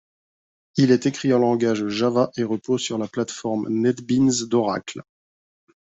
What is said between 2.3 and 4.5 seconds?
et repose sur la plate-forme NetBeans